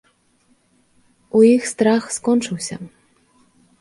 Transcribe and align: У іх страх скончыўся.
У 1.39 1.41
іх 1.55 1.67
страх 1.73 2.03
скончыўся. 2.19 2.75